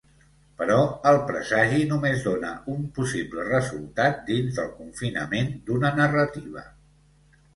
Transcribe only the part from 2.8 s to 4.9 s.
possible resultat dins del